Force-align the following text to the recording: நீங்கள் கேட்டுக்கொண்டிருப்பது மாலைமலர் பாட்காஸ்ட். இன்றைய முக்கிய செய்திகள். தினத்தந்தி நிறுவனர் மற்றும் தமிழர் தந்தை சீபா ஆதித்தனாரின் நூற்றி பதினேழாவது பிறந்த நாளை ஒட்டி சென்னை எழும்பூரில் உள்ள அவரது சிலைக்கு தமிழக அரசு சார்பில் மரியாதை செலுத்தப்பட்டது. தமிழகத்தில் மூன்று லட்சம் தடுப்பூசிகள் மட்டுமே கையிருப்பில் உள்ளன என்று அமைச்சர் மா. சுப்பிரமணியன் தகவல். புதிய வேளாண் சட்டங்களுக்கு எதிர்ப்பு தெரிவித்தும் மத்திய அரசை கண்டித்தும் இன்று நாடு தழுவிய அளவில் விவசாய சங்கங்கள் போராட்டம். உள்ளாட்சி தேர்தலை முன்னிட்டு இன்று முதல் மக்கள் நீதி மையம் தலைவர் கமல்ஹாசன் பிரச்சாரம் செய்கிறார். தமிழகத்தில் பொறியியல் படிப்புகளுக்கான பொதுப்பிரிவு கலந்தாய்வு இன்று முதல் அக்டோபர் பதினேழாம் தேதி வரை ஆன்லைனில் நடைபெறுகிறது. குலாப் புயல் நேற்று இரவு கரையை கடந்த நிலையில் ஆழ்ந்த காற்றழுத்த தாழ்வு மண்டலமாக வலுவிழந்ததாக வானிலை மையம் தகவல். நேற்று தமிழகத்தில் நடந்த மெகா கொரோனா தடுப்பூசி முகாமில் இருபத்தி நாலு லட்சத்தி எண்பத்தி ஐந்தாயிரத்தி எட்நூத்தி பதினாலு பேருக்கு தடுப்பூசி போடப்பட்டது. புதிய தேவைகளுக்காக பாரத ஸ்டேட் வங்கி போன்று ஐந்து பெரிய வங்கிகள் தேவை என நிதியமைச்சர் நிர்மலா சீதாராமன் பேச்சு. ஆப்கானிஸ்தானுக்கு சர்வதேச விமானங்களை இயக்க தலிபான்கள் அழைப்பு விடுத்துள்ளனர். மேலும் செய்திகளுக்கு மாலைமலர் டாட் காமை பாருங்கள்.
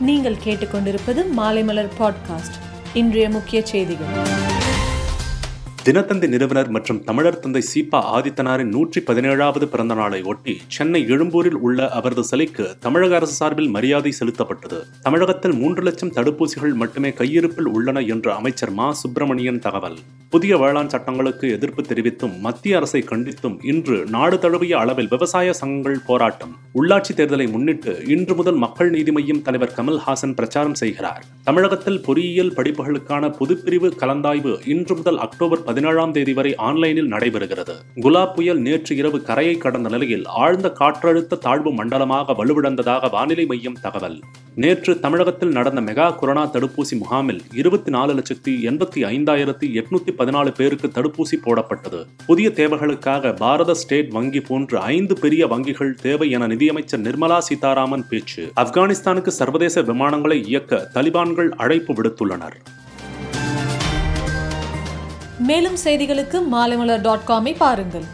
நீங்கள் 0.00 0.36
கேட்டுக்கொண்டிருப்பது 0.44 1.24
மாலைமலர் 1.36 1.88
பாட்காஸ்ட். 1.98 2.56
இன்றைய 2.94 3.30
முக்கிய 3.30 3.66
செய்திகள். 3.66 4.06
தினத்தந்தி 5.84 6.28
நிறுவனர் 6.28 6.68
மற்றும் 6.68 7.04
தமிழர் 7.04 7.38
தந்தை 7.38 7.64
சீபா 7.74 7.94
ஆதித்தனாரின் 7.94 8.64
நூற்றி 8.64 9.00
பதினேழாவது 9.00 9.64
பிறந்த 9.64 9.94
நாளை 9.94 10.22
ஒட்டி 10.22 10.60
சென்னை 10.66 11.06
எழும்பூரில் 11.08 11.56
உள்ள 11.56 11.88
அவரது 11.88 12.24
சிலைக்கு 12.24 12.76
தமிழக 12.80 13.16
அரசு 13.16 13.32
சார்பில் 13.32 13.68
மரியாதை 13.68 14.14
செலுத்தப்பட்டது. 14.20 14.84
தமிழகத்தில் 15.02 15.52
மூன்று 15.52 15.82
லட்சம் 15.82 16.12
தடுப்பூசிகள் 16.12 16.74
மட்டுமே 16.74 17.12
கையிருப்பில் 17.12 17.66
உள்ளன 17.66 18.00
என்று 18.00 18.32
அமைச்சர் 18.32 18.70
மா. 18.70 18.92
சுப்பிரமணியன் 18.92 19.58
தகவல். 19.58 19.96
புதிய 20.30 20.56
வேளாண் 20.56 20.88
சட்டங்களுக்கு 20.88 21.50
எதிர்ப்பு 21.50 21.82
தெரிவித்தும் 21.82 22.38
மத்திய 22.38 22.76
அரசை 22.76 23.04
கண்டித்தும் 23.10 23.66
இன்று 23.66 24.04
நாடு 24.04 24.38
தழுவிய 24.38 24.78
அளவில் 24.78 25.08
விவசாய 25.08 25.52
சங்கங்கள் 25.52 25.98
போராட்டம். 26.06 26.56
உள்ளாட்சி 26.74 27.12
தேர்தலை 27.16 27.50
முன்னிட்டு 27.50 28.02
இன்று 28.06 28.34
முதல் 28.34 28.54
மக்கள் 28.54 28.90
நீதி 28.90 29.12
மையம் 29.12 29.42
தலைவர் 29.42 29.72
கமல்ஹாசன் 29.76 30.34
பிரச்சாரம் 30.34 30.74
செய்கிறார். 30.74 31.24
தமிழகத்தில் 31.44 32.00
பொறியியல் 32.00 32.52
படிப்புகளுக்கான 32.52 33.30
பொதுப்பிரிவு 33.38 33.90
கலந்தாய்வு 34.00 34.68
இன்று 34.68 34.96
முதல் 34.96 35.18
அக்டோபர் 35.18 35.62
பதினேழாம் 35.62 36.12
தேதி 36.12 36.32
வரை 36.32 36.54
ஆன்லைனில் 36.54 37.12
நடைபெறுகிறது. 37.12 37.76
குலாப் 37.94 38.34
புயல் 38.34 38.58
நேற்று 38.58 38.96
இரவு 38.96 39.22
கரையை 39.22 39.56
கடந்த 39.56 39.88
நிலையில் 39.88 40.26
ஆழ்ந்த 40.26 40.72
காற்றழுத்த 40.78 41.38
தாழ்வு 41.38 41.72
மண்டலமாக 41.72 42.32
வலுவிழந்ததாக 42.32 43.10
வானிலை 43.10 43.46
மையம் 43.46 43.80
தகவல். 43.80 44.20
நேற்று 44.62 45.00
தமிழகத்தில் 45.00 45.48
நடந்த 45.48 45.80
மெகா 45.80 46.16
கொரோனா 46.16 46.46
தடுப்பூசி 46.46 46.94
முகாமில் 46.98 47.40
இருபத்தி 47.52 47.90
நாலு 47.90 48.14
லட்சத்தி 48.14 48.48
எண்பத்தி 48.48 49.00
ஐந்தாயிரத்தி 49.04 49.66
எட்நூத்தி 49.80 50.12
பதினாலு 50.18 50.54
பேருக்கு 50.54 50.90
தடுப்பூசி 50.94 51.36
போடப்பட்டது. 51.44 52.06
புதிய 52.26 52.48
தேவைகளுக்காக 52.48 53.36
பாரத 53.36 53.74
ஸ்டேட் 53.74 54.10
வங்கி 54.10 54.40
போன்று 54.40 54.80
ஐந்து 54.80 55.14
பெரிய 55.20 55.46
வங்கிகள் 55.46 55.94
தேவை 55.94 56.30
என 56.30 56.46
நிதியமைச்சர் 56.46 57.00
நிர்மலா 57.00 57.38
சீதாராமன் 57.38 58.08
பேச்சு. 58.08 58.52
ஆப்கானிஸ்தானுக்கு 58.56 59.28
சர்வதேச 59.28 59.82
விமானங்களை 59.82 60.46
இயக்க 60.46 60.88
தலிபான்கள் 60.94 61.48
அழைப்பு 61.48 61.94
விடுத்துள்ளனர். 61.94 62.56
மேலும் 65.38 65.76
செய்திகளுக்கு 65.84 66.40
மாலைமலர் 66.52 67.00
டாட் 67.00 67.26
காமை 67.26 67.54
பாருங்கள். 67.58 68.04